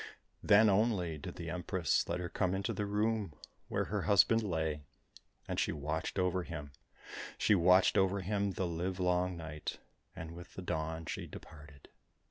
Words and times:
Then 0.41 0.67
only 0.67 1.19
did 1.19 1.35
the 1.35 1.51
Empress 1.51 2.09
let 2.09 2.19
her 2.19 2.27
come 2.27 2.55
into 2.55 2.73
the 2.73 2.87
room 2.87 3.33
where 3.67 3.83
her 3.83 4.01
husband 4.09 4.41
lay. 4.41 4.81
And 5.47 5.59
she 5.59 5.71
watched 5.71 6.17
over 6.17 6.41
him, 6.41 6.71
she 7.37 7.53
watched 7.53 7.99
over 7.99 8.21
him 8.21 8.53
the 8.53 8.65
live 8.65 8.99
long 8.99 9.37
night, 9.37 9.77
and 10.15 10.31
with 10.31 10.55
the 10.55 10.63
dawn 10.63 11.05
she 11.05 11.27
departed. 11.27 11.87